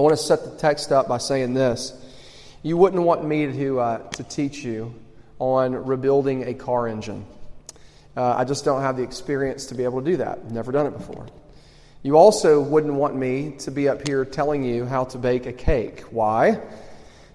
[0.00, 1.92] I want to set the text up by saying this.
[2.62, 4.94] You wouldn't want me to, uh, to teach you
[5.38, 7.26] on rebuilding a car engine.
[8.16, 10.50] Uh, I just don't have the experience to be able to do that.
[10.50, 11.26] Never done it before.
[12.02, 15.52] You also wouldn't want me to be up here telling you how to bake a
[15.52, 16.00] cake.
[16.10, 16.62] Why?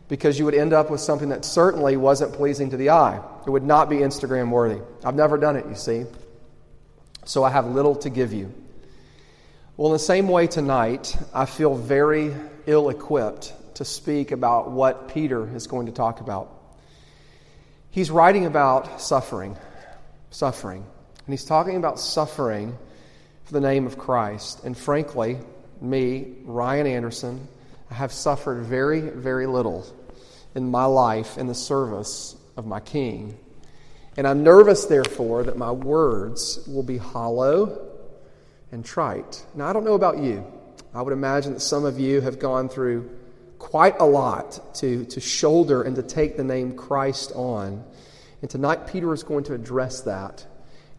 [0.09, 3.21] Because you would end up with something that certainly wasn't pleasing to the eye.
[3.45, 4.81] It would not be Instagram worthy.
[5.03, 6.05] I've never done it, you see.
[7.25, 8.51] So I have little to give you.
[9.77, 12.33] Well, in the same way tonight, I feel very
[12.67, 16.51] ill equipped to speak about what Peter is going to talk about.
[17.91, 19.57] He's writing about suffering,
[20.29, 20.85] suffering.
[21.25, 22.77] And he's talking about suffering
[23.45, 24.63] for the name of Christ.
[24.63, 25.37] And frankly,
[25.81, 27.47] me, Ryan Anderson,
[27.89, 29.85] I have suffered very, very little
[30.55, 33.37] in my life in the service of my King.
[34.17, 37.91] And I'm nervous, therefore, that my words will be hollow
[38.71, 39.43] and trite.
[39.53, 40.45] Now, I don't know about you.
[40.95, 43.09] I would imagine that some of you have gone through
[43.59, 47.83] quite a lot to, to shoulder and to take the name Christ on.
[48.41, 50.45] And tonight, Peter is going to address that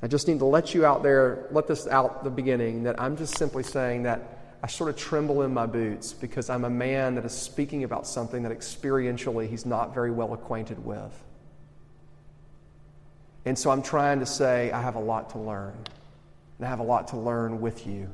[0.02, 3.16] I just need to let you out there, let this out the beginning, that I'm
[3.16, 7.14] just simply saying that I sort of tremble in my boots because I'm a man
[7.14, 11.12] that is speaking about something that experientially he's not very well acquainted with.
[13.46, 15.74] And so I'm trying to say, I have a lot to learn.
[16.58, 18.10] And I have a lot to learn with you.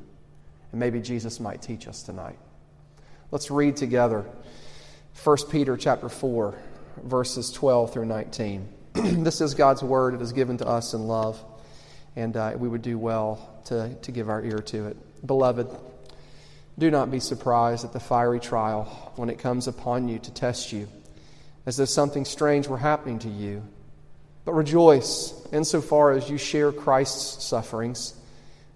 [0.73, 2.39] And maybe Jesus might teach us tonight.
[3.31, 4.27] Let's read together
[5.23, 6.59] 1 Peter chapter 4,
[7.05, 8.69] verses 12 through 19.
[8.95, 10.15] this is God's word.
[10.15, 11.43] It is given to us in love
[12.17, 15.27] and uh, we would do well to, to give our ear to it.
[15.27, 15.69] Beloved,
[16.79, 18.85] do not be surprised at the fiery trial
[19.17, 20.89] when it comes upon you to test you,
[21.67, 23.63] as though something strange were happening to you.
[24.45, 28.15] But rejoice insofar as you share Christ's sufferings,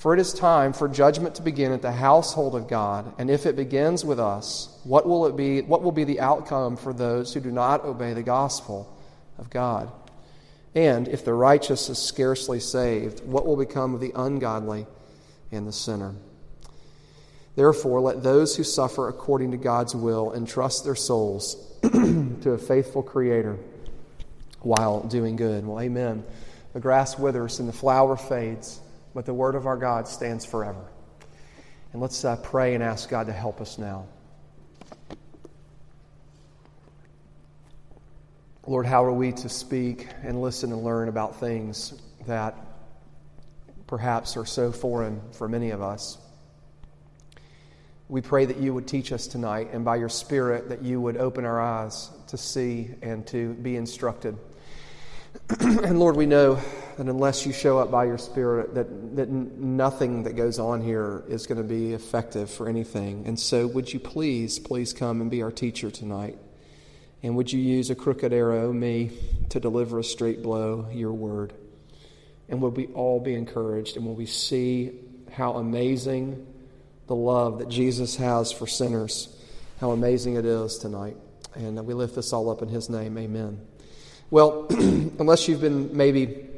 [0.00, 3.44] For it is time for judgment to begin at the household of God, and if
[3.44, 7.34] it begins with us, what will it be what will be the outcome for those
[7.34, 8.96] who do not obey the gospel
[9.36, 9.92] of God?
[10.74, 14.86] And if the righteous is scarcely saved, what will become of the ungodly
[15.52, 16.14] and the sinner?
[17.54, 23.02] Therefore, let those who suffer according to God's will entrust their souls to a faithful
[23.02, 23.58] Creator
[24.60, 25.66] while doing good.
[25.66, 26.24] Well, amen.
[26.72, 28.80] The grass withers and the flower fades,
[29.14, 30.90] but the word of our God stands forever.
[31.92, 34.06] And let's uh, pray and ask God to help us now.
[38.66, 41.94] Lord, how are we to speak and listen and learn about things
[42.26, 42.56] that
[43.86, 46.18] perhaps are so foreign for many of us?
[48.08, 51.16] We pray that you would teach us tonight, and by your Spirit, that you would
[51.16, 54.36] open our eyes to see and to be instructed.
[55.60, 56.60] and Lord, we know
[57.00, 61.24] that unless you show up by your Spirit, that, that nothing that goes on here
[61.28, 63.22] is going to be effective for anything.
[63.24, 66.36] And so, would you please, please come and be our teacher tonight?
[67.22, 69.12] And would you use a crooked arrow, me,
[69.48, 71.54] to deliver a straight blow, your word?
[72.50, 73.96] And will we all be encouraged?
[73.96, 74.92] And will we see
[75.32, 76.46] how amazing
[77.06, 79.34] the love that Jesus has for sinners?
[79.80, 81.16] How amazing it is tonight.
[81.54, 83.16] And we lift this all up in his name.
[83.16, 83.58] Amen.
[84.30, 86.49] Well, unless you've been maybe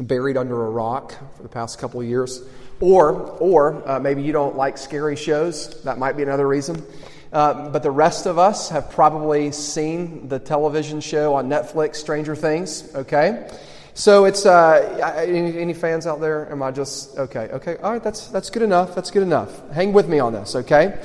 [0.00, 2.42] buried under a rock for the past couple of years,
[2.80, 6.84] or, or uh, maybe you don't like scary shows, that might be another reason.
[7.32, 12.34] Uh, but the rest of us have probably seen the television show on Netflix, Stranger
[12.34, 13.50] Things, okay?
[13.92, 16.50] So it's, uh, any, any, fans out there?
[16.50, 19.68] Am I just, okay, okay, all right, that's, that's good enough, that's good enough.
[19.72, 20.98] Hang with me on this, okay?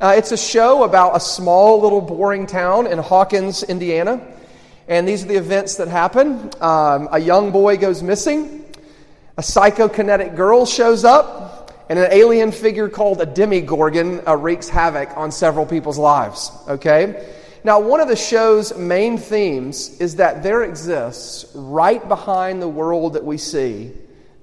[0.00, 4.20] Uh, it's a show about a small little boring town in Hawkins, Indiana.
[4.90, 6.50] And these are the events that happen.
[6.60, 8.64] Um, a young boy goes missing.
[9.36, 15.16] A psychokinetic girl shows up and an alien figure called a Demogorgon uh, wreaks havoc
[15.16, 16.50] on several people's lives.
[16.66, 17.32] Okay?
[17.62, 23.12] Now, one of the show's main themes is that there exists, right behind the world
[23.12, 23.92] that we see,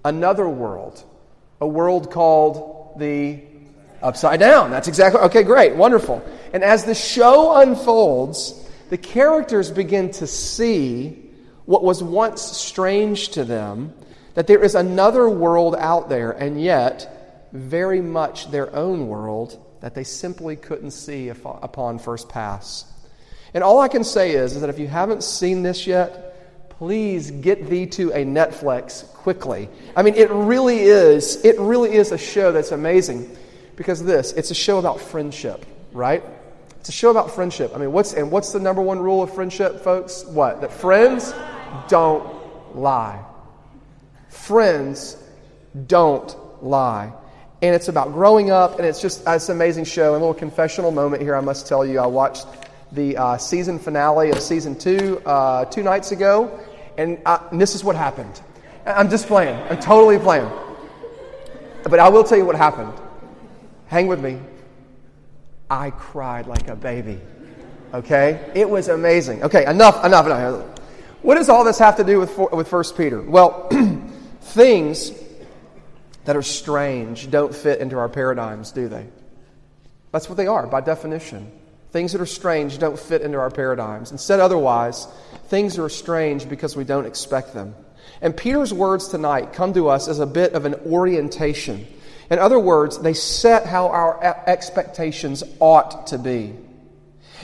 [0.06, 1.04] another world,
[1.60, 3.42] a world called the
[4.02, 4.72] Upside Down.
[4.72, 6.24] That's exactly, okay, great, wonderful.
[6.54, 11.24] And as the show unfolds, the characters begin to see
[11.66, 13.94] what was once strange to them
[14.38, 19.96] that there is another world out there, and yet very much their own world that
[19.96, 22.86] they simply couldn't see upon first pass.
[23.56, 27.32] And all I can say is, is that if you haven't seen this yet, please
[27.32, 29.70] get thee to a Netflix quickly.
[29.96, 33.36] I mean, it really is, it really is a show that's amazing
[33.76, 36.24] because this, it's a show about friendship, right?
[36.88, 37.74] It's a show about friendship.
[37.76, 40.24] I mean, what's and what's the number one rule of friendship, folks?
[40.24, 40.62] What?
[40.62, 41.34] That friends
[41.90, 42.26] don't
[42.78, 43.22] lie.
[44.30, 45.22] Friends
[45.88, 47.12] don't lie.
[47.62, 50.14] And it's about growing up, and it's just it's an amazing show.
[50.14, 52.00] And a little confessional moment here, I must tell you.
[52.00, 52.48] I watched
[52.94, 56.58] the uh, season finale of season two uh, two nights ago,
[56.98, 58.40] and, I, and this is what happened.
[58.86, 59.62] I'm just playing.
[59.70, 60.50] I'm totally playing.
[61.84, 62.94] But I will tell you what happened.
[63.88, 64.40] Hang with me.
[65.70, 67.20] I cried like a baby.
[67.94, 68.52] Okay?
[68.56, 69.44] It was amazing.
[69.44, 70.66] Okay, enough, enough, enough.
[71.22, 73.22] What does all this have to do with, with 1 Peter?
[73.22, 73.70] Well,
[74.42, 75.12] things
[76.26, 79.08] that are strange don't fit into our paradigms, do they?
[80.12, 81.52] That's what they are by definition.
[81.92, 84.12] Things that are strange don't fit into our paradigms.
[84.12, 85.08] Instead, otherwise,
[85.46, 87.76] things are strange because we don't expect them.
[88.22, 91.88] And Peter's words tonight come to us as a bit of an orientation.
[92.30, 96.54] In other words, they set how our expectations ought to be.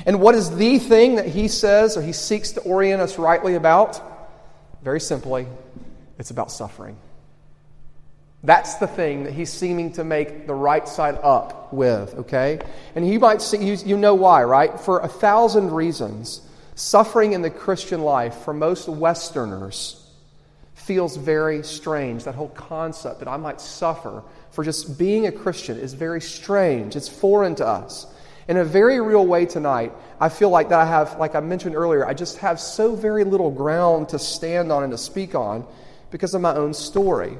[0.05, 3.55] And what is the thing that he says or he seeks to orient us rightly
[3.55, 4.01] about?
[4.83, 5.47] Very simply,
[6.17, 6.97] it's about suffering.
[8.43, 12.59] That's the thing that he's seeming to make the right side up with, okay?
[12.93, 14.77] And you might see, you, you know why, right?
[14.77, 16.41] For a thousand reasons,
[16.75, 20.05] suffering in the Christian life for most Westerners
[20.73, 22.25] feels very strange.
[22.25, 26.95] That whole concept that I might suffer for just being a Christian is very strange.
[26.95, 28.05] It's foreign to us.
[28.47, 31.75] In a very real way tonight, I feel like that I have, like I mentioned
[31.75, 35.65] earlier, I just have so very little ground to stand on and to speak on
[36.11, 37.35] because of my own story.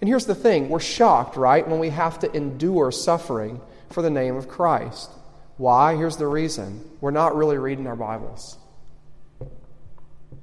[0.00, 3.60] And here's the thing we're shocked, right, when we have to endure suffering
[3.90, 5.10] for the name of Christ.
[5.56, 5.96] Why?
[5.96, 8.56] Here's the reason we're not really reading our Bibles.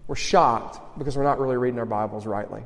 [0.08, 2.64] We're shocked because we're not really reading our Bibles rightly.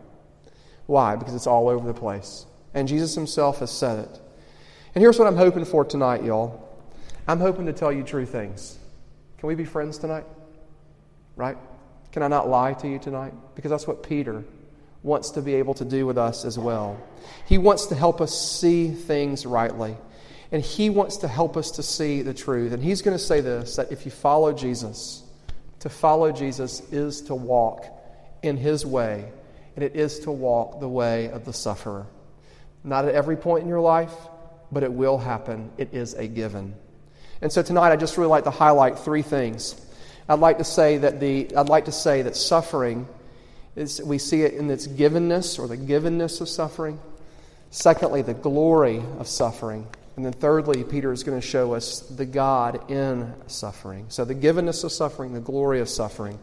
[0.88, 1.16] Why?
[1.16, 2.48] Because it's all over the place.
[2.76, 4.20] And Jesus himself has said it.
[4.94, 6.62] And here's what I'm hoping for tonight, y'all.
[7.28, 8.78] I'm hoping to tell you true things.
[9.40, 10.26] Can we be friends tonight?
[11.36, 11.58] Right?
[12.12, 13.34] Can I not lie to you tonight?
[13.56, 14.44] Because that's what Peter
[15.04, 17.02] wants to be able to do with us as well.
[17.46, 19.96] He wants to help us see things rightly.
[20.52, 22.74] And he wants to help us to see the truth.
[22.74, 25.24] And he's going to say this that if you follow Jesus,
[25.80, 27.86] to follow Jesus is to walk
[28.42, 29.32] in his way,
[29.76, 32.06] and it is to walk the way of the sufferer.
[32.86, 34.14] Not at every point in your life,
[34.72, 35.72] but it will happen.
[35.78, 36.76] It is a given.
[37.42, 39.76] And so tonight I just really like to highlight three things.
[40.30, 43.08] I'd like to say that the I'd like to say that suffering
[43.76, 47.00] is we see it in its givenness or the givenness of suffering.
[47.72, 49.88] Secondly, the glory of suffering.
[50.16, 54.06] And then thirdly, Peter is going to show us the God in suffering.
[54.10, 56.40] So the givenness of suffering, the glory of suffering,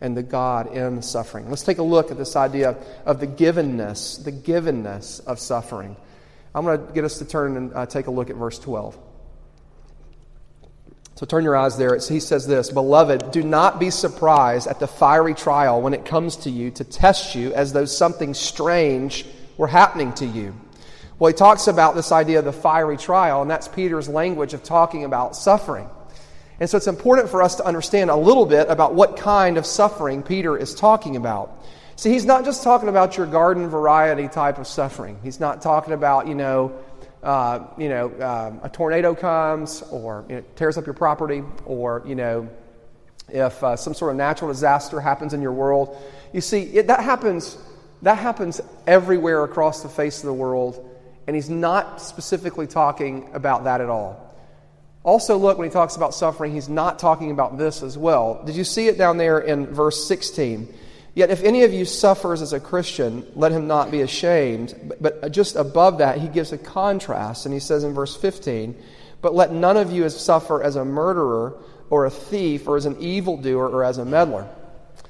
[0.00, 1.48] and the God in suffering.
[1.48, 2.76] Let's take a look at this idea
[3.06, 5.96] of the givenness, the givenness of suffering.
[6.54, 8.96] I'm going to get us to turn and uh, take a look at verse 12.
[11.16, 11.96] So turn your eyes there.
[11.96, 16.36] He says this Beloved, do not be surprised at the fiery trial when it comes
[16.38, 19.24] to you to test you as though something strange
[19.56, 20.54] were happening to you.
[21.18, 24.64] Well, he talks about this idea of the fiery trial, and that's Peter's language of
[24.64, 25.88] talking about suffering.
[26.60, 29.66] And so it's important for us to understand a little bit about what kind of
[29.66, 31.64] suffering Peter is talking about.
[31.96, 35.18] See, he's not just talking about your garden variety type of suffering.
[35.22, 36.72] He's not talking about, you know,
[37.24, 42.02] uh, you know, um, a tornado comes or you know, tears up your property, or
[42.04, 42.48] you know,
[43.28, 45.96] if uh, some sort of natural disaster happens in your world.
[46.32, 47.56] You see, it, that happens.
[48.02, 50.86] That happens everywhere across the face of the world,
[51.26, 54.23] and he's not specifically talking about that at all.
[55.04, 58.42] Also, look, when he talks about suffering, he's not talking about this as well.
[58.44, 60.74] Did you see it down there in verse 16?
[61.14, 64.96] Yet if any of you suffers as a Christian, let him not be ashamed.
[65.00, 68.74] But just above that, he gives a contrast, and he says in verse 15,
[69.20, 71.54] But let none of you suffer as a murderer,
[71.90, 74.48] or a thief, or as an evildoer, or as a meddler.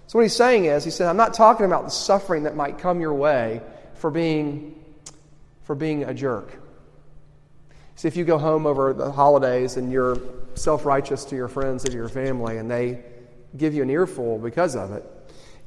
[0.08, 2.78] So what he's saying is, he said, I'm not talking about the suffering that might
[2.78, 3.62] come your way
[3.94, 4.74] for being,
[5.62, 6.63] for being a jerk.
[7.96, 10.18] See, if you go home over the holidays and you're
[10.54, 13.02] self righteous to your friends and your family, and they
[13.56, 15.04] give you an earful because of it,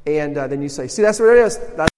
[0.05, 1.57] and uh, then you say, see, that's what it is.
[1.75, 1.91] That's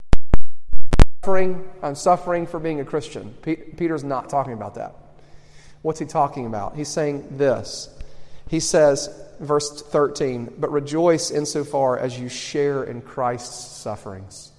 [1.24, 1.69] suffering.
[1.81, 3.33] I'm suffering for being a Christian.
[3.41, 4.95] P- Peter's not talking about that.
[5.81, 6.75] What's he talking about?
[6.75, 7.89] He's saying this.
[8.50, 9.09] He says,
[9.39, 14.51] verse 13, but rejoice insofar as you share in Christ's sufferings.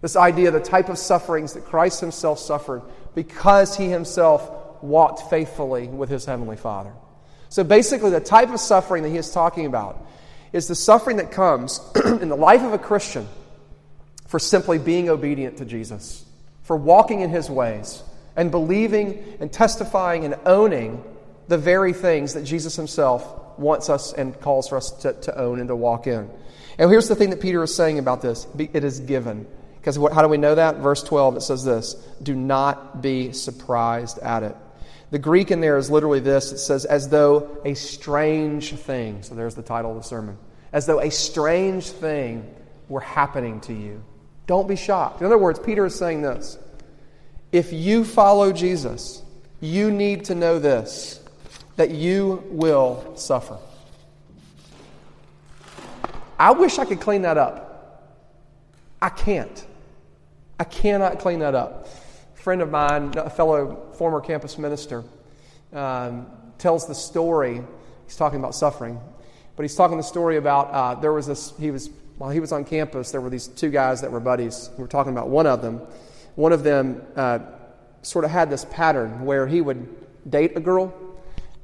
[0.00, 2.82] This idea, the type of sufferings that Christ himself suffered
[3.14, 4.50] because he himself
[4.84, 6.92] walked faithfully with his heavenly Father.
[7.48, 10.06] So basically, the type of suffering that he is talking about
[10.52, 13.26] is the suffering that comes in the life of a Christian
[14.28, 16.24] for simply being obedient to Jesus,
[16.62, 18.02] for walking in his ways,
[18.36, 21.02] and believing and testifying and owning
[21.48, 25.60] the very things that Jesus himself wants us and calls for us to, to own
[25.60, 26.28] and to walk in.
[26.78, 29.46] And here's the thing that Peter is saying about this it is given.
[29.76, 30.76] Because how do we know that?
[30.76, 34.56] Verse 12, it says this Do not be surprised at it.
[35.14, 39.22] The Greek in there is literally this it says, as though a strange thing.
[39.22, 40.36] So there's the title of the sermon.
[40.72, 42.52] As though a strange thing
[42.88, 44.02] were happening to you.
[44.48, 45.20] Don't be shocked.
[45.20, 46.58] In other words, Peter is saying this
[47.52, 49.22] If you follow Jesus,
[49.60, 51.22] you need to know this
[51.76, 53.58] that you will suffer.
[56.40, 58.18] I wish I could clean that up.
[59.00, 59.64] I can't.
[60.58, 61.86] I cannot clean that up
[62.44, 65.02] friend of mine, a fellow former campus minister,
[65.72, 66.26] um,
[66.58, 67.62] tells the story.
[68.04, 69.00] He's talking about suffering,
[69.56, 71.54] but he's talking the story about uh, there was this.
[71.58, 73.10] He was while he was on campus.
[73.10, 74.68] There were these two guys that were buddies.
[74.76, 75.80] We were talking about one of them.
[76.34, 77.38] One of them uh,
[78.02, 80.92] sort of had this pattern where he would date a girl,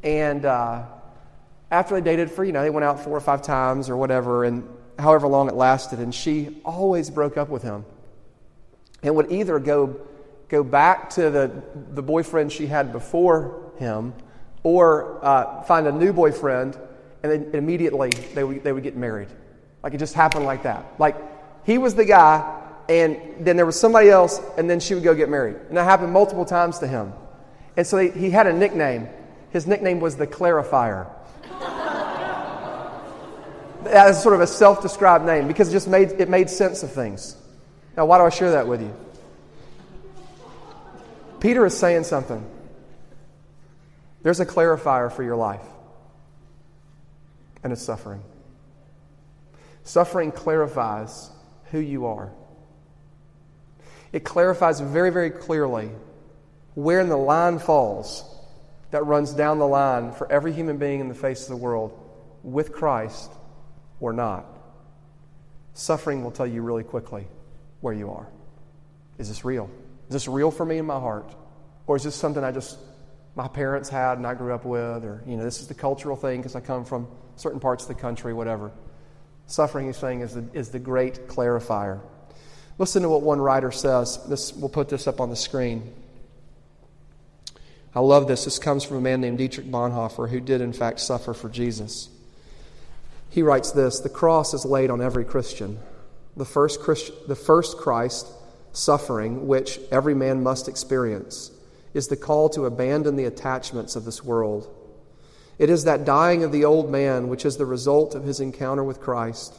[0.03, 0.87] and uh,
[1.71, 4.45] after they dated for you know they went out four or five times or whatever,
[4.45, 4.67] and
[4.99, 7.85] however long it lasted, and she always broke up with him,
[9.03, 10.07] and would either go
[10.51, 14.13] go back to the, the boyfriend she had before him
[14.63, 16.77] or uh, find a new boyfriend
[17.23, 19.29] and then immediately they would, they would get married.
[19.83, 20.85] Like it just happened like that.
[20.99, 21.17] Like
[21.65, 25.15] he was the guy and then there was somebody else and then she would go
[25.15, 25.57] get married.
[25.69, 27.13] And that happened multiple times to him.
[27.77, 29.09] And so he, had a nickname.
[29.51, 31.09] His nickname was the clarifier.
[33.85, 36.83] that is sort of a self described name because it just made, it made sense
[36.83, 37.37] of things.
[37.97, 38.95] Now, why do I share that with you?
[41.41, 42.45] Peter is saying something.
[44.23, 45.65] There's a clarifier for your life,
[47.65, 48.23] and it's suffering.
[49.83, 51.31] Suffering clarifies
[51.71, 52.31] who you are.
[54.13, 55.91] It clarifies very, very clearly
[56.75, 58.25] where in the line falls
[58.91, 61.99] that runs down the line for every human being in the face of the world
[62.43, 63.31] with Christ
[64.01, 64.45] or not.
[65.75, 67.27] Suffering will tell you really quickly
[67.81, 68.29] where you are.
[69.19, 69.71] Is this real?
[70.11, 71.33] Is this real for me in my heart?
[71.87, 72.77] Or is this something I just,
[73.37, 75.05] my parents had and I grew up with?
[75.05, 77.89] Or, you know, this is the cultural thing because I come from certain parts of
[77.95, 78.73] the country, whatever.
[79.47, 82.01] Suffering, he's saying, is the, is the great clarifier.
[82.77, 84.19] Listen to what one writer says.
[84.29, 85.95] This, we'll put this up on the screen.
[87.95, 88.47] I love this.
[88.47, 92.09] This comes from a man named Dietrich Bonhoeffer who did, in fact, suffer for Jesus.
[93.29, 95.79] He writes this The cross is laid on every Christian.
[96.37, 98.27] The first, Christ, the first Christ
[98.73, 101.51] suffering, which every man must experience,
[101.95, 104.69] is the call to abandon the attachments of this world.
[105.59, 108.83] It is that dying of the old man which is the result of his encounter
[108.83, 109.55] with Christ.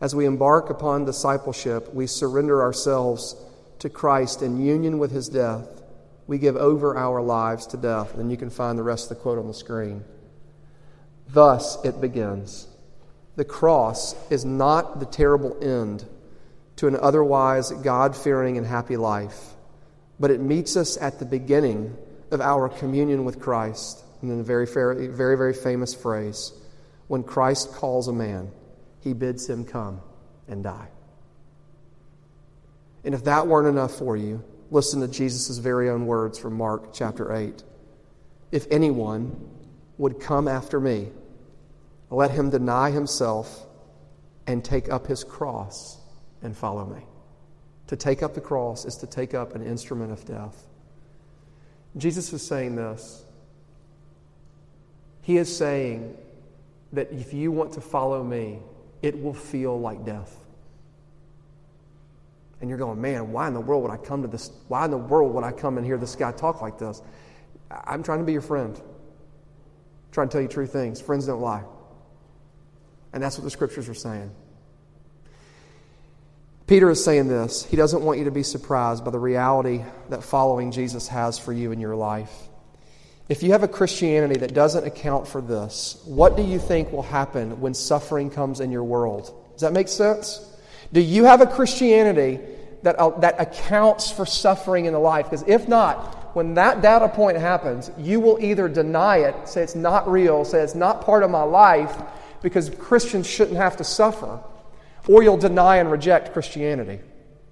[0.00, 3.34] As we embark upon discipleship, we surrender ourselves
[3.78, 5.82] to Christ in union with his death.
[6.26, 8.14] We give over our lives to death.
[8.14, 10.04] And you can find the rest of the quote on the screen.
[11.28, 12.68] Thus it begins.
[13.36, 16.04] The cross is not the terrible end
[16.78, 19.36] to an otherwise God fearing and happy life,
[20.20, 21.96] but it meets us at the beginning
[22.30, 24.04] of our communion with Christ.
[24.22, 26.52] And then the very, very, very, very famous phrase
[27.08, 28.52] when Christ calls a man,
[29.00, 30.00] he bids him come
[30.46, 30.88] and die.
[33.04, 36.92] And if that weren't enough for you, listen to Jesus' very own words from Mark
[36.92, 37.60] chapter 8.
[38.52, 39.50] If anyone
[39.96, 41.08] would come after me,
[42.10, 43.66] let him deny himself
[44.46, 45.98] and take up his cross
[46.42, 47.02] and follow me.
[47.88, 50.66] To take up the cross is to take up an instrument of death.
[51.96, 53.24] Jesus is saying this.
[55.22, 56.16] He is saying
[56.92, 58.60] that if you want to follow me,
[59.02, 60.34] it will feel like death.
[62.60, 64.50] And you're going, man, why in the world would I come to this?
[64.68, 67.02] Why in the world would I come and hear this guy talk like this?
[67.70, 68.76] I'm trying to be your friend.
[68.76, 71.00] I'm trying to tell you true things.
[71.00, 71.62] Friends don't lie.
[73.12, 74.30] And that's what the scriptures are saying.
[76.68, 77.64] Peter is saying this.
[77.64, 81.50] He doesn't want you to be surprised by the reality that following Jesus has for
[81.50, 82.30] you in your life.
[83.30, 87.02] If you have a Christianity that doesn't account for this, what do you think will
[87.02, 89.32] happen when suffering comes in your world?
[89.52, 90.44] Does that make sense?
[90.92, 92.38] Do you have a Christianity
[92.82, 95.24] that, uh, that accounts for suffering in the life?
[95.24, 99.74] Because if not, when that data point happens, you will either deny it, say it's
[99.74, 101.96] not real, say it's not part of my life,
[102.42, 104.38] because Christians shouldn't have to suffer
[105.08, 107.00] or you'll deny and reject Christianity.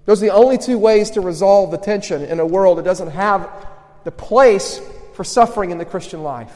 [0.05, 3.11] Those are the only two ways to resolve the tension in a world that doesn't
[3.11, 3.51] have
[4.05, 4.81] the place
[5.15, 6.55] for suffering in the Christian life.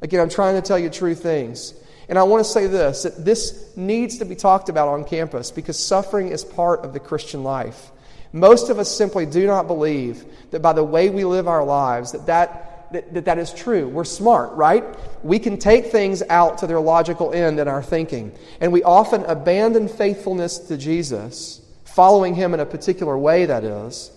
[0.00, 1.74] Again, I'm trying to tell you true things.
[2.08, 5.50] And I want to say this that this needs to be talked about on campus
[5.50, 7.90] because suffering is part of the Christian life.
[8.32, 12.12] Most of us simply do not believe that by the way we live our lives
[12.12, 13.88] that that, that, that, that is true.
[13.88, 14.84] We're smart, right?
[15.24, 18.32] We can take things out to their logical end in our thinking.
[18.60, 24.10] And we often abandon faithfulness to Jesus, following him in a particular way, that is,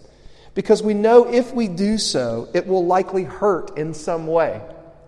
[0.53, 4.62] because we know if we do so, it will likely hurt in some way.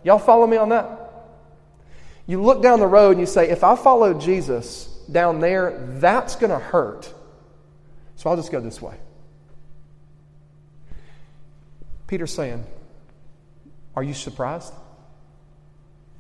[0.03, 1.00] Y'all follow me on that?
[2.27, 6.36] You look down the road and you say, if I follow Jesus down there, that's
[6.36, 7.13] going to hurt.
[8.17, 8.95] So I'll just go this way.
[12.07, 12.65] Peter's saying,
[13.98, 14.75] Are you surprised?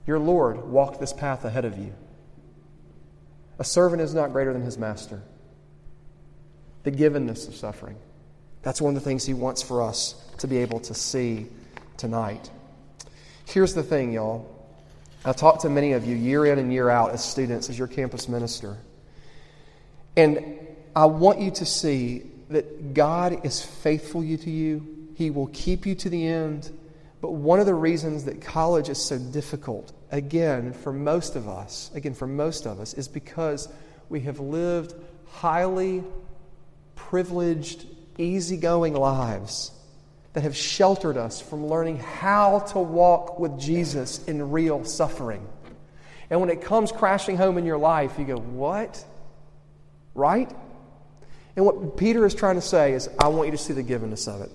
[0.07, 1.93] Your Lord walked this path ahead of you.
[3.59, 5.21] A servant is not greater than his master.
[6.81, 7.97] The givenness of suffering.
[8.63, 11.45] That's one of the things he wants for us to be able to see
[11.97, 12.49] tonight.
[13.45, 14.49] Here's the thing, y'all.
[15.23, 17.87] I talk to many of you year in and year out as students, as your
[17.87, 18.75] campus minister.
[20.15, 20.41] And
[20.95, 25.11] I want you to see that God is faithful to you.
[25.13, 26.71] He will keep you to the end.
[27.21, 31.89] But one of the reasons that college is so difficult, again, for most of us,
[31.95, 33.67] again, for most of us, is because
[34.09, 34.93] we have lived
[35.25, 36.03] highly
[36.95, 37.85] privileged,
[38.17, 39.71] easygoing lives
[40.33, 45.47] that have sheltered us from learning how to walk with Jesus in real suffering.
[46.29, 49.03] And when it comes crashing home in your life, you go, What?
[50.13, 50.51] Right?
[51.55, 54.27] And what Peter is trying to say is, I want you to see the givenness
[54.27, 54.51] of it.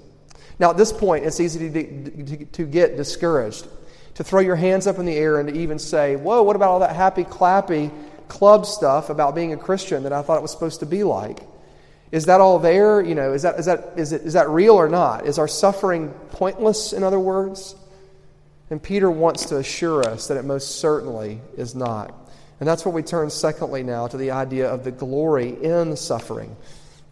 [0.62, 3.66] Now, at this point, it's easy to, to, to get discouraged,
[4.14, 6.69] to throw your hands up in the air and to even say, Whoa, what about
[6.69, 7.90] all that happy, clappy
[8.28, 11.40] club stuff about being a Christian that I thought it was supposed to be like?
[12.12, 13.02] Is that all there?
[13.02, 15.26] You know, is that, is that, is it, is that real or not?
[15.26, 17.75] Is our suffering pointless, in other words?
[18.71, 22.14] And Peter wants to assure us that it most certainly is not.
[22.61, 26.54] And that's where we turn, secondly, now to the idea of the glory in suffering.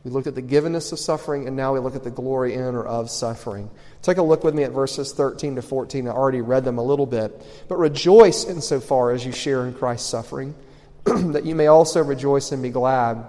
[0.03, 2.75] We looked at the givenness of suffering, and now we look at the glory in
[2.75, 3.71] or of suffering.
[4.01, 6.09] Take a look with me at verses 13 to 14.
[6.09, 7.45] I already read them a little bit.
[7.69, 10.55] But rejoice insofar as you share in Christ's suffering,
[11.05, 13.27] that you may also rejoice and be glad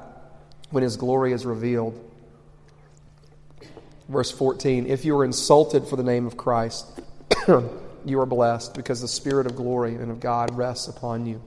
[0.70, 2.00] when his glory is revealed.
[4.08, 6.88] Verse 14 If you are insulted for the name of Christ,
[8.06, 11.42] you are blessed, because the Spirit of glory and of God rests upon you.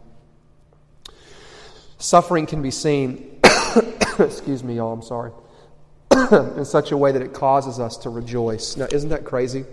[1.96, 3.33] Suffering can be seen
[4.18, 5.32] excuse me, y'all, I'm sorry,
[6.56, 8.76] in such a way that it causes us to rejoice.
[8.76, 9.64] Now, isn't that crazy?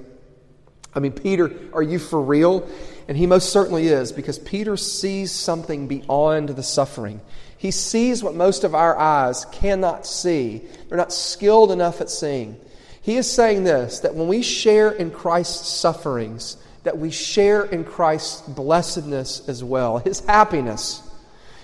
[0.94, 2.68] I mean, Peter, are you for real?
[3.08, 7.22] And he most certainly is, because Peter sees something beyond the suffering.
[7.58, 10.62] He sees what most of our eyes cannot see.
[10.90, 12.60] They're not skilled enough at seeing.
[13.02, 17.84] He is saying this that when we share in Christ's sufferings, that we share in
[17.84, 21.04] Christ's blessedness as well, his happiness.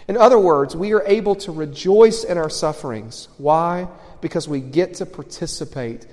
[0.08, 3.28] In other words, we are able to rejoice in our sufferings.
[3.38, 3.88] Why?
[4.22, 6.08] Because we get to participate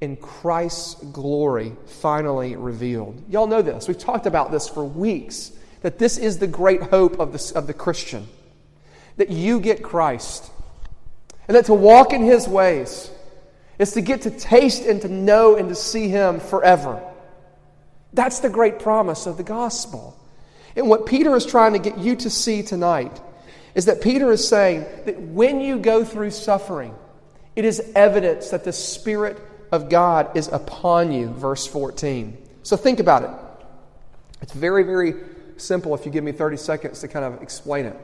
[0.00, 3.22] in Christ's glory finally revealed.
[3.30, 3.88] Y'all know this.
[3.88, 7.66] We've talked about this for weeks that this is the great hope of the, of
[7.66, 8.26] the Christian
[9.16, 10.50] that you get Christ
[11.48, 13.10] and that to walk in His ways
[13.78, 17.00] is to get to taste and to know and to see Him forever.
[18.12, 20.18] That's the great promise of the gospel.
[20.74, 23.20] And what Peter is trying to get you to see tonight
[23.76, 26.94] is that Peter is saying that when you go through suffering,
[27.54, 29.38] it is evidence that the Spirit
[29.70, 32.38] of God is upon you, verse 14.
[32.62, 33.30] So think about it.
[34.40, 35.14] It's very, very
[35.58, 38.00] simple if you give me 30 seconds to kind of explain it.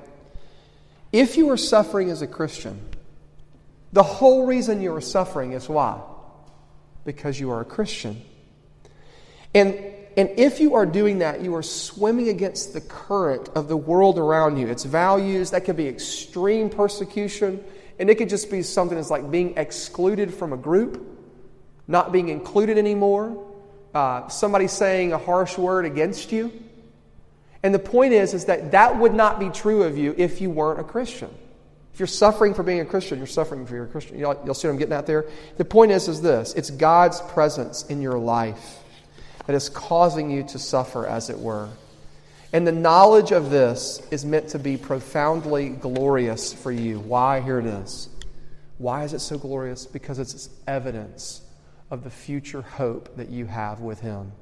[1.11, 2.78] If you are suffering as a Christian,
[3.94, 6.02] the whole reason you are suffering is why?
[7.06, 8.20] Because you are a Christian.
[9.54, 13.77] And and if you are doing that, you are swimming against the current of the
[13.77, 14.68] world around you.
[14.68, 17.62] Its values, that could be extreme persecution,
[17.98, 21.07] and it could just be something that's like being excluded from a group,
[21.88, 23.48] not being included anymore,
[23.94, 26.53] uh, somebody saying a harsh word against you.
[27.62, 30.51] And the point is, is that that would not be true of you if you
[30.51, 31.31] weren't a Christian.
[31.94, 34.18] If you're suffering for being a Christian, you're suffering for your Christian.
[34.18, 35.27] You'll, you'll see what I'm getting at there?
[35.59, 38.81] The point is, is this it's God's presence in your life
[39.46, 41.68] that is causing you to suffer, as it were.
[42.52, 47.00] And the knowledge of this is meant to be profoundly glorious for you.
[47.00, 47.40] Why?
[47.40, 48.09] Here it is.
[48.78, 49.87] Why is it so glorious?
[49.87, 51.42] Because it's evidence
[51.90, 54.33] of the future hope that you have with Him.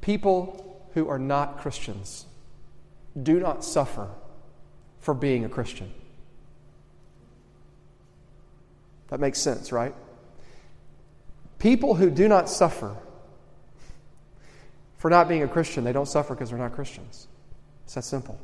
[0.00, 2.26] People who are not Christians
[3.20, 4.08] do not suffer
[5.00, 5.92] for being a Christian.
[9.08, 9.94] That makes sense, right?
[11.58, 12.96] People who do not suffer
[15.04, 15.84] for not being a Christian.
[15.84, 17.28] They don't suffer because they're not Christians.
[17.84, 18.40] It's that simple.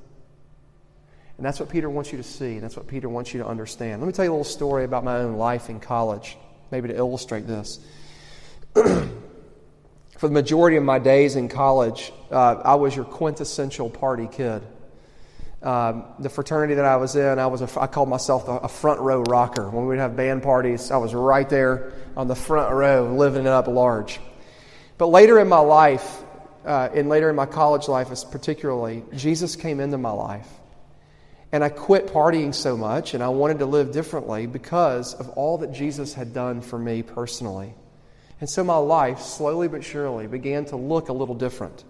[1.38, 2.52] And that's what Peter wants you to see.
[2.52, 4.02] and That's what Peter wants you to understand.
[4.02, 6.36] Let me tell you a little story about my own life in college,
[6.70, 7.80] maybe to illustrate this.
[8.74, 9.08] For
[10.20, 14.62] the majority of my days in college, uh, I was your quintessential party kid.
[15.62, 18.68] Um, the fraternity that I was in, I was a, I called myself a, a,
[18.68, 19.70] front row rocker.
[19.70, 23.50] When we'd have band parties, I was right there on the front row, living it
[23.50, 24.20] up large.
[24.98, 26.22] But later in my life,
[26.64, 30.48] uh, and later in my college life, particularly, Jesus came into my life.
[31.52, 35.58] And I quit partying so much and I wanted to live differently because of all
[35.58, 37.74] that Jesus had done for me personally.
[38.40, 41.84] And so my life, slowly but surely, began to look a little different.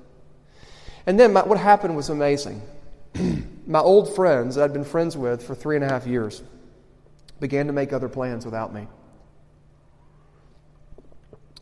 [1.06, 2.62] And then my, what happened was amazing.
[3.66, 6.42] my old friends that I'd been friends with for three and a half years
[7.38, 8.87] began to make other plans without me.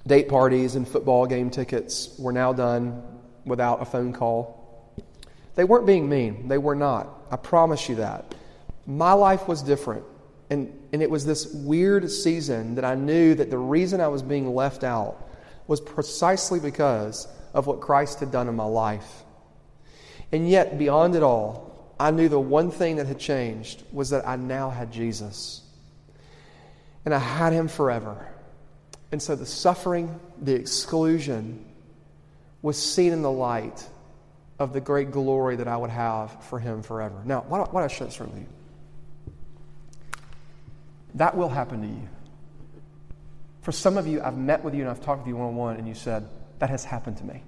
[0.08, 3.02] Date parties and football game tickets were now done
[3.44, 4.94] without a phone call.
[5.54, 7.08] They weren't being mean, they were not.
[7.30, 8.34] I promise you that.
[8.86, 10.04] My life was different.
[10.50, 14.22] And, and it was this weird season that I knew that the reason I was
[14.22, 15.28] being left out
[15.66, 19.24] was precisely because of what Christ had done in my life.
[20.32, 24.26] And yet, beyond it all, I knew the one thing that had changed was that
[24.26, 25.60] I now had Jesus.
[27.04, 28.26] And I had him forever.
[29.10, 31.64] And so the suffering, the exclusion,
[32.62, 33.86] was seen in the light
[34.58, 37.22] of the great glory that I would have for him forever.
[37.24, 38.46] Now, why don't I share this with you?
[41.14, 42.08] That will happen to you.
[43.62, 45.56] For some of you, I've met with you and I've talked with you one on
[45.56, 47.42] one, and you said, That has happened to me.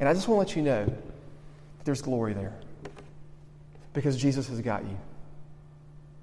[0.00, 2.54] And I just want to let you know that there's glory there
[3.92, 4.96] because Jesus has got you.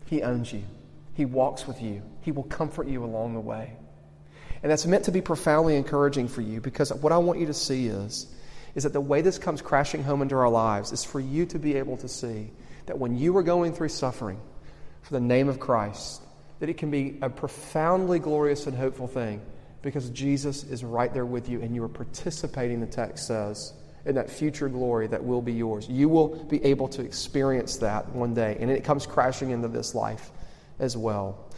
[0.07, 0.63] He owns you,
[1.19, 3.73] He walks with you, He will comfort you along the way.
[4.63, 7.53] And that's meant to be profoundly encouraging for you because what I want you to
[7.53, 8.27] see is
[8.73, 11.59] is that the way this comes crashing home into our lives is for you to
[11.59, 12.51] be able to see
[12.85, 14.39] that when you are going through suffering
[15.01, 16.21] for the name of Christ,
[16.61, 19.41] that it can be a profoundly glorious and hopeful thing
[19.81, 23.73] because Jesus is right there with you and you are participating, the text says,
[24.05, 25.85] in that future glory that will be yours.
[25.89, 29.93] You will be able to experience that one day, and it comes crashing into this
[29.93, 30.31] life
[30.79, 31.49] as well.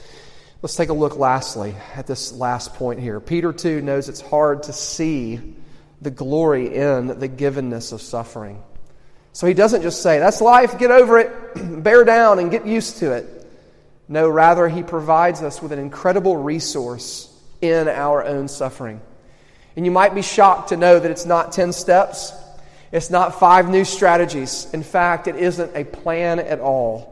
[0.61, 3.19] Let's take a look lastly at this last point here.
[3.19, 5.39] Peter, too, knows it's hard to see
[6.01, 8.61] the glory in the givenness of suffering.
[9.33, 11.31] So he doesn't just say, That's life, get over it,
[11.83, 13.25] bear down, and get used to it.
[14.07, 19.01] No, rather, he provides us with an incredible resource in our own suffering.
[19.75, 22.33] And you might be shocked to know that it's not 10 steps,
[22.91, 24.67] it's not five new strategies.
[24.73, 27.10] In fact, it isn't a plan at all.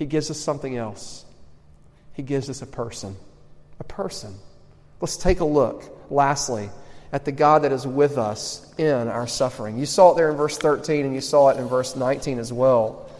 [0.00, 1.26] He gives us something else.
[2.14, 3.16] He gives us a person.
[3.80, 4.34] A person.
[4.98, 6.70] Let's take a look, lastly,
[7.12, 9.78] at the God that is with us in our suffering.
[9.78, 12.50] You saw it there in verse 13, and you saw it in verse 19 as
[12.50, 13.10] well.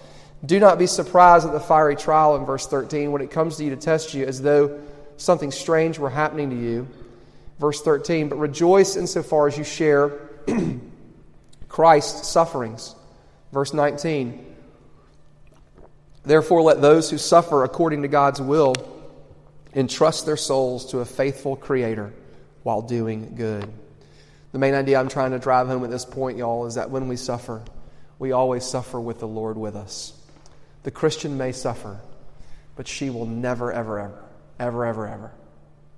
[0.42, 3.64] Do not be surprised at the fiery trial in verse 13 when it comes to
[3.64, 4.80] you to test you as though
[5.18, 6.88] something strange were happening to you.
[7.58, 10.18] Verse 13, but rejoice insofar as you share
[11.68, 12.94] Christ's sufferings.
[13.52, 14.46] Verse 19,
[16.24, 18.74] therefore let those who suffer according to God's will
[19.74, 22.12] entrust their souls to a faithful Creator
[22.62, 23.68] while doing good.
[24.52, 27.08] The main idea I'm trying to drive home at this point, y'all, is that when
[27.08, 27.62] we suffer,
[28.18, 30.12] we always suffer with the Lord with us.
[30.82, 32.00] The Christian may suffer,
[32.74, 34.24] but she will never, ever, ever,
[34.58, 35.32] ever, ever, ever,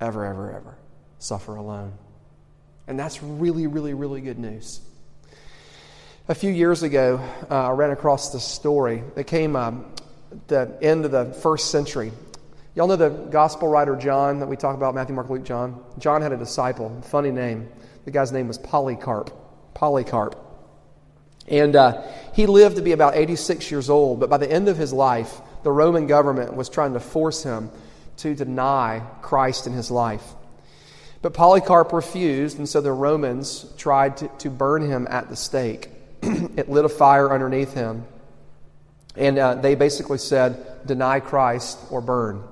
[0.01, 0.79] ever, ever, ever
[1.19, 1.95] suffer alone.
[2.87, 4.81] And that's really, really, really good news.
[6.29, 9.03] A few years ago, uh, I ran across this story.
[9.17, 9.93] It came um,
[10.49, 12.13] the end of the first century.
[12.75, 15.83] Y'all know the gospel writer John that we talk about, Matthew, Mark, Luke, John?
[15.99, 17.69] John had a disciple, funny name.
[18.05, 19.31] The guy's name was Polycarp.
[19.75, 20.39] Polycarp.
[21.49, 22.03] And uh,
[22.35, 25.41] he lived to be about 86 years old, but by the end of his life,
[25.65, 27.71] the Roman government was trying to force him
[28.19, 30.25] to deny Christ in his life.
[31.21, 35.89] But Polycarp refused, and so the Romans tried to, to burn him at the stake.
[36.23, 38.05] it lit a fire underneath him.
[39.17, 42.43] And uh, they basically said, deny Christ or burn.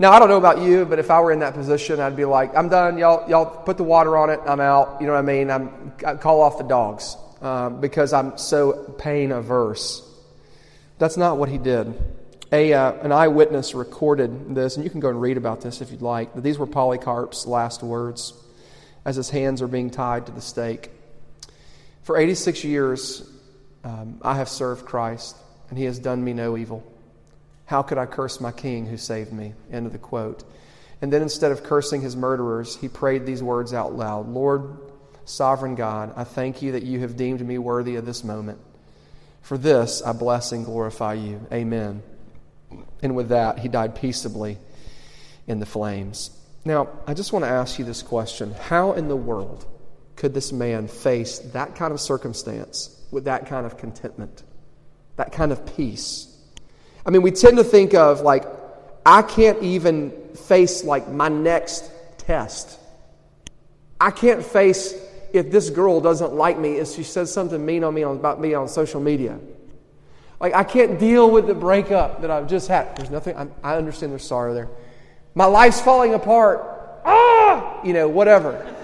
[0.00, 2.24] Now, I don't know about you, but if I were in that position, I'd be
[2.24, 2.98] like, I'm done.
[2.98, 4.38] Y'all, y'all put the water on it.
[4.46, 4.98] I'm out.
[5.00, 5.50] You know what I mean?
[5.50, 10.04] I'm, I call off the dogs uh, because I'm so pain averse.
[10.98, 12.00] That's not what he did.
[12.52, 15.90] A, uh, an eyewitness recorded this, and you can go and read about this if
[15.90, 16.32] you'd like.
[16.34, 18.32] But these were Polycarp's last words
[19.04, 20.90] as his hands are being tied to the stake.
[22.04, 23.28] For 86 years,
[23.84, 25.36] um, I have served Christ,
[25.68, 26.84] and he has done me no evil.
[27.66, 29.54] How could I curse my king who saved me?
[29.70, 30.44] End of the quote.
[31.00, 34.78] And then instead of cursing his murderers, he prayed these words out loud Lord,
[35.24, 38.58] sovereign God, I thank you that you have deemed me worthy of this moment.
[39.42, 41.46] For this I bless and glorify you.
[41.52, 42.02] Amen.
[43.02, 44.58] And with that, he died peaceably
[45.46, 46.30] in the flames.
[46.64, 49.66] Now, I just want to ask you this question How in the world
[50.16, 54.42] could this man face that kind of circumstance with that kind of contentment,
[55.18, 56.34] that kind of peace?
[57.04, 58.44] I mean, we tend to think of like,
[59.04, 62.78] I can't even face like my next test.
[64.00, 64.94] I can't face
[65.32, 68.40] if this girl doesn't like me if she says something mean on me on, about
[68.40, 69.38] me on social media.
[70.40, 72.96] Like, I can't deal with the breakup that I've just had.
[72.96, 74.68] There's nothing, I, I understand there's sorrow there.
[75.34, 77.00] My life's falling apart.
[77.04, 77.82] Ah!
[77.82, 78.74] You know, whatever.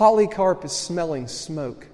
[0.00, 1.86] Polycarp is smelling smoke.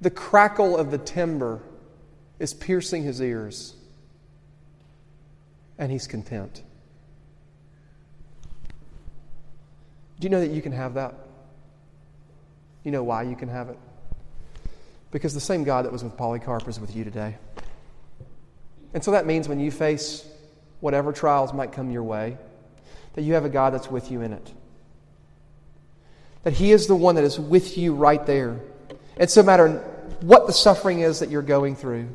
[0.00, 1.60] The crackle of the timber
[2.38, 3.74] is piercing his ears,
[5.76, 6.62] and he's content.
[10.18, 11.14] Do you know that you can have that?
[12.82, 13.78] You know why you can have it?
[15.10, 17.36] Because the same God that was with Polycarp is with you today.
[18.94, 20.26] And so that means when you face
[20.80, 22.38] whatever trials might come your way,
[23.14, 24.52] that you have a God that's with you in it.
[26.42, 28.60] That He is the one that is with you right there.
[29.16, 29.78] It's no matter
[30.20, 32.08] what the suffering is that you're going through,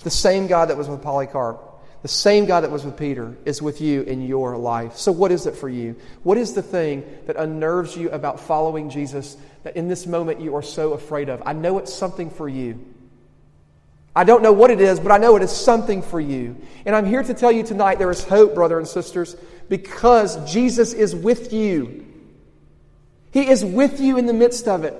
[0.00, 1.66] the same God that was with Polycarp,
[2.02, 4.96] the same God that was with Peter, is with you in your life.
[4.96, 5.96] So, what is it for you?
[6.22, 10.56] What is the thing that unnerves you about following Jesus that in this moment you
[10.56, 11.42] are so afraid of?
[11.44, 12.84] I know it's something for you.
[14.14, 16.56] I don't know what it is, but I know it is something for you.
[16.84, 19.36] And I'm here to tell you tonight there is hope, brother and sisters,
[19.68, 22.06] because Jesus is with you.
[23.30, 24.94] He is with you in the midst of it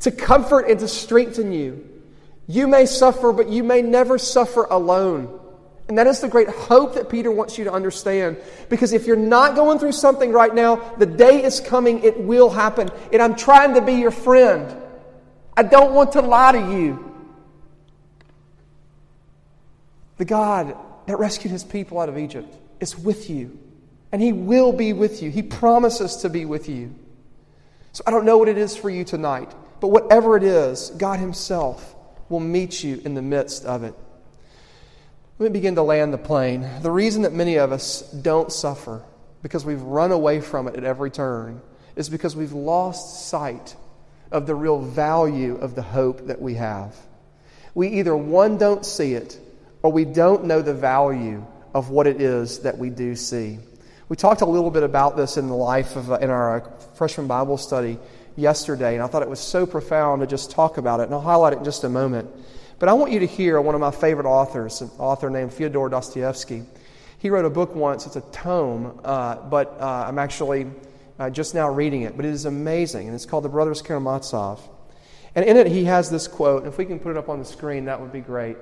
[0.00, 1.88] to comfort and to strengthen you.
[2.46, 5.40] You may suffer, but you may never suffer alone.
[5.88, 8.36] And that is the great hope that Peter wants you to understand.
[8.68, 12.50] Because if you're not going through something right now, the day is coming, it will
[12.50, 12.90] happen.
[13.12, 14.74] And I'm trying to be your friend.
[15.56, 17.13] I don't want to lie to you.
[20.16, 23.58] The God that rescued his people out of Egypt is with you.
[24.12, 25.30] And he will be with you.
[25.30, 26.94] He promises to be with you.
[27.92, 31.18] So I don't know what it is for you tonight, but whatever it is, God
[31.18, 31.94] himself
[32.28, 33.94] will meet you in the midst of it.
[35.38, 36.68] Let me begin to land the plane.
[36.82, 39.02] The reason that many of us don't suffer
[39.42, 41.60] because we've run away from it at every turn
[41.96, 43.74] is because we've lost sight
[44.30, 46.96] of the real value of the hope that we have.
[47.74, 49.38] We either, one, don't see it,
[49.84, 51.44] or we don't know the value
[51.74, 53.58] of what it is that we do see.
[54.08, 56.70] We talked a little bit about this in the life of, uh, in our uh,
[56.94, 57.98] freshman Bible study
[58.34, 61.20] yesterday, and I thought it was so profound to just talk about it, and I'll
[61.20, 62.30] highlight it in just a moment.
[62.78, 65.90] But I want you to hear one of my favorite authors, an author named Fyodor
[65.90, 66.62] Dostoevsky.
[67.18, 70.66] He wrote a book once, it's a tome, uh, but uh, I'm actually
[71.18, 74.66] uh, just now reading it, but it is amazing, and it's called The Brothers Karamazov.
[75.34, 76.66] And in it, he has this quote.
[76.66, 78.56] If we can put it up on the screen, that would be great.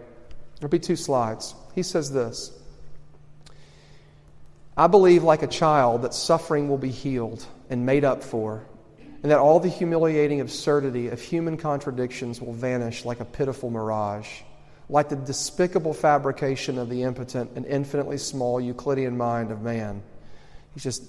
[0.62, 1.56] There'll be two slides.
[1.74, 2.56] He says this
[4.76, 8.64] I believe, like a child, that suffering will be healed and made up for
[9.22, 14.28] and that all the humiliating absurdity of human contradictions will vanish like a pitiful mirage,
[14.88, 20.02] like the despicable fabrication of the impotent and infinitely small Euclidean mind of man.
[20.74, 21.04] He's just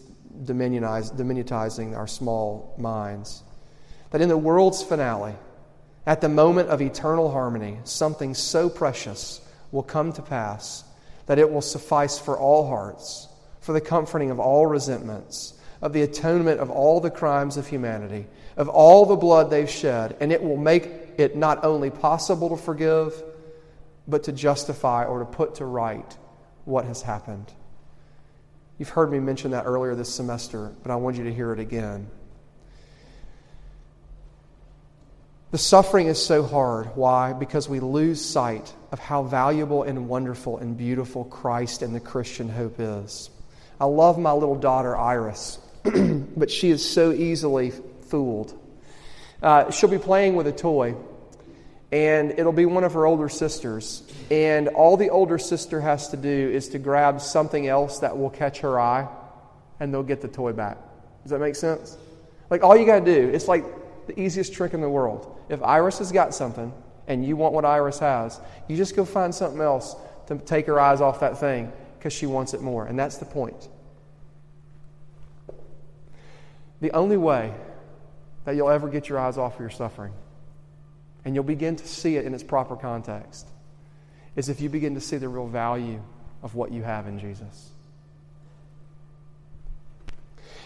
[0.45, 3.43] diminutizing our small minds.
[4.11, 5.35] That in the world's finale,
[6.05, 10.83] at the moment of eternal harmony, something so precious will come to pass
[11.25, 13.27] that it will suffice for all hearts,
[13.61, 18.25] for the comforting of all resentments of the atonement of all the crimes of humanity,
[18.55, 22.55] of all the blood they've shed, and it will make it not only possible to
[22.55, 23.21] forgive,
[24.07, 26.17] but to justify or to put to right
[26.63, 27.51] what has happened.
[28.77, 31.59] You've heard me mention that earlier this semester, but I want you to hear it
[31.59, 32.09] again.
[35.53, 36.87] The suffering is so hard.
[36.95, 37.31] Why?
[37.31, 42.49] Because we lose sight of how valuable and wonderful and beautiful Christ and the Christian
[42.49, 43.29] hope is.
[43.79, 45.59] I love my little daughter, Iris.
[45.83, 47.71] but she is so easily
[48.07, 48.59] fooled.
[49.43, 50.95] Uh, she'll be playing with a toy,
[51.91, 54.01] and it'll be one of her older sisters.
[54.31, 58.31] And all the older sister has to do is to grab something else that will
[58.31, 59.07] catch her eye,
[59.79, 60.79] and they'll get the toy back.
[61.21, 61.95] Does that make sense?
[62.49, 65.39] Like, all you got to do, it's like the easiest trick in the world.
[65.49, 66.73] If Iris has got something,
[67.07, 69.95] and you want what Iris has, you just go find something else
[70.27, 72.85] to take her eyes off that thing because she wants it more.
[72.85, 73.67] And that's the point.
[76.83, 77.53] the only way
[78.43, 80.11] that you'll ever get your eyes off of your suffering
[81.23, 83.47] and you'll begin to see it in its proper context
[84.35, 86.01] is if you begin to see the real value
[86.41, 87.69] of what you have in Jesus.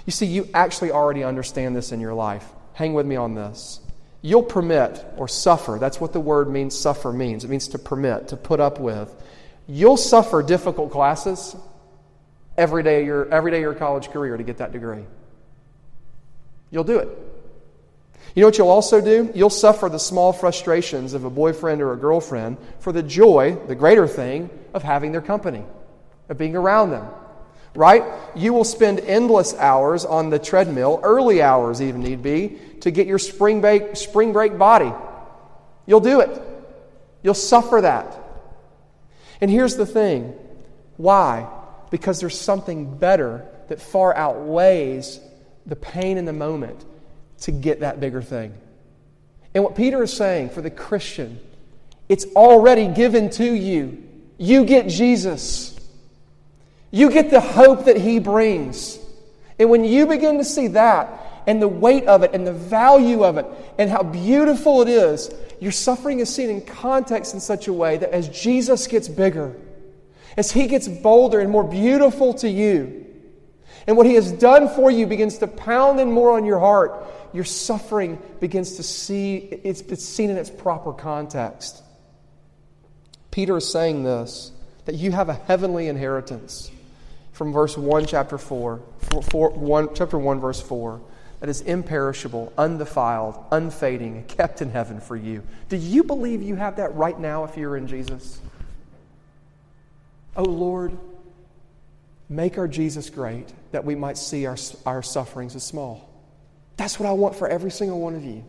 [0.07, 2.49] You see, you actually already understand this in your life.
[2.77, 3.79] Hang with me on this.
[4.21, 5.77] You'll permit or suffer.
[5.79, 7.43] That's what the word means, suffer means.
[7.43, 9.11] It means to permit, to put up with.
[9.67, 11.55] You'll suffer difficult classes
[12.55, 15.05] every day of your, every day of your college career to get that degree.
[16.69, 17.07] You'll do it.
[18.35, 19.31] You know what you'll also do?
[19.33, 23.73] You'll suffer the small frustrations of a boyfriend or a girlfriend for the joy, the
[23.73, 25.63] greater thing, of having their company,
[26.29, 27.07] of being around them.
[27.75, 28.03] Right?
[28.35, 33.07] You will spend endless hours on the treadmill, early hours even need be, to get
[33.07, 34.91] your spring break, spring break body.
[35.85, 36.41] You'll do it.
[37.21, 38.19] You'll suffer that.
[39.41, 40.33] And here's the thing
[40.97, 41.47] why?
[41.91, 45.19] Because there's something better that far outweighs
[45.65, 46.83] the pain in the moment
[47.41, 48.53] to get that bigger thing.
[49.53, 51.39] And what Peter is saying for the Christian,
[52.09, 54.03] it's already given to you.
[54.37, 55.76] You get Jesus.
[56.91, 58.99] You get the hope that he brings.
[59.59, 63.23] And when you begin to see that and the weight of it and the value
[63.23, 63.45] of it
[63.77, 67.97] and how beautiful it is, your suffering is seen in context in such a way
[67.97, 69.55] that as Jesus gets bigger,
[70.35, 73.05] as he gets bolder and more beautiful to you,
[73.87, 77.05] and what he has done for you begins to pound in more on your heart,
[77.33, 81.81] your suffering begins to see, it's, it's seen in its proper context.
[83.31, 84.51] Peter is saying this
[84.85, 86.71] that you have a heavenly inheritance
[87.37, 88.81] from verse 1, chapter 4,
[89.29, 90.99] 4 1, chapter 1, verse 4,
[91.39, 95.43] that is imperishable, undefiled, unfading, kept in heaven for you.
[95.69, 98.41] Do you believe you have that right now if you're in Jesus?
[100.35, 100.97] Oh Lord,
[102.27, 106.09] make our Jesus great that we might see our, our sufferings as small.
[106.75, 108.43] That's what I want for every single one of you.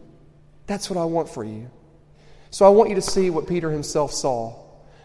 [0.67, 1.71] That's what I want for you.
[2.51, 4.57] So I want you to see what Peter himself saw.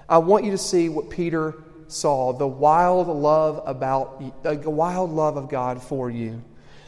[0.07, 1.55] I want you to see what Peter
[1.93, 6.41] saw the wild love about the wild love of God for you.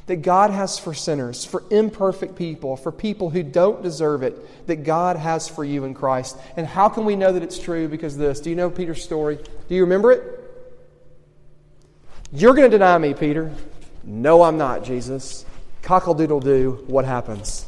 [0.08, 4.84] That God has for sinners, for imperfect people, for people who don't deserve it, that
[4.84, 6.38] God has for you in Christ.
[6.56, 7.88] And how can we know that it's true?
[7.88, 8.40] Because this.
[8.40, 9.40] Do you know Peter's story?
[9.68, 10.22] Do you remember it?
[12.32, 13.52] You're going to deny me, Peter.
[14.04, 15.44] No, I'm not, Jesus.
[15.82, 17.66] Cockle doodle doo, what happens?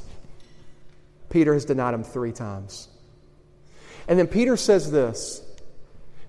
[1.29, 2.87] Peter has denied him three times.
[4.07, 5.41] And then Peter says this.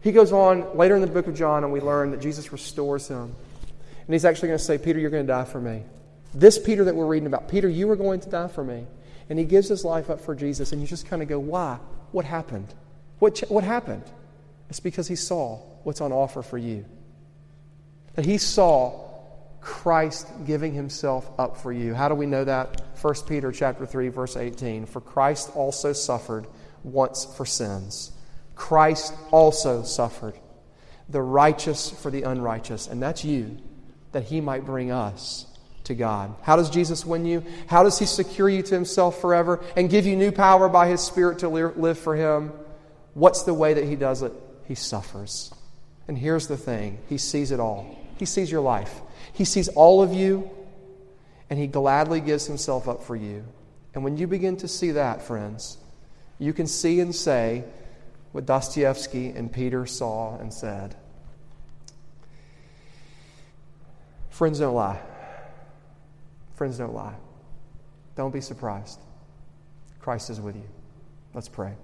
[0.08, 3.08] He goes on later in the book of John, and we learn that Jesus restores
[3.08, 3.20] him.
[3.20, 5.82] And he's actually going to say, Peter, you're going to die for me.
[6.32, 8.86] This Peter that we're reading about, Peter, you are going to die for me.
[9.28, 11.78] And he gives his life up for Jesus, and you just kind of go, why?
[12.12, 12.72] What happened?
[13.18, 14.04] What, what happened?
[14.70, 16.86] It's because he saw what's on offer for you.
[18.14, 19.10] That he saw
[19.60, 21.92] Christ giving himself up for you.
[21.92, 22.80] How do we know that?
[23.02, 24.86] 1 Peter chapter 3 verse 18.
[24.86, 26.46] For Christ also suffered
[26.82, 28.12] once for sins.
[28.58, 30.34] Christ also suffered,
[31.08, 33.56] the righteous for the unrighteous, and that's you,
[34.12, 35.46] that he might bring us
[35.84, 36.34] to God.
[36.42, 37.42] How does Jesus win you?
[37.68, 41.00] How does he secure you to himself forever and give you new power by his
[41.00, 42.52] spirit to live for him?
[43.14, 44.32] What's the way that he does it?
[44.66, 45.54] He suffers.
[46.06, 47.96] And here's the thing, he sees it all.
[48.18, 49.00] He sees your life.
[49.32, 50.50] He sees all of you,
[51.48, 53.44] and He gladly gives Himself up for you.
[53.94, 55.78] And when you begin to see that, friends,
[56.38, 57.64] you can see and say
[58.38, 60.94] what Dostoevsky and Peter saw and said.
[64.30, 65.00] Friends don't lie.
[66.54, 67.16] Friends don't lie.
[68.14, 69.00] Don't be surprised.
[69.98, 70.68] Christ is with you.
[71.34, 71.74] Let's pray.